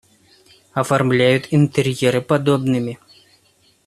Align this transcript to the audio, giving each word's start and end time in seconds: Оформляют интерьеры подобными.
Оформляют 0.73 1.49
интерьеры 1.51 2.23
подобными. 2.23 2.97